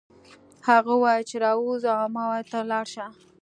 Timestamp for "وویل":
0.97-1.23, 2.25-2.47